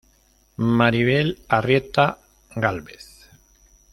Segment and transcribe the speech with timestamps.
[0.67, 2.17] Maribel Arrieta
[2.55, 3.29] Gálvez